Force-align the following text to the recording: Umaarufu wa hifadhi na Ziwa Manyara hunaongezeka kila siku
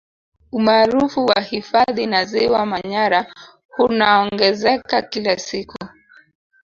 Umaarufu 0.51 1.25
wa 1.25 1.41
hifadhi 1.41 2.05
na 2.05 2.25
Ziwa 2.25 2.65
Manyara 2.65 3.33
hunaongezeka 3.69 5.01
kila 5.01 5.39
siku 5.39 5.77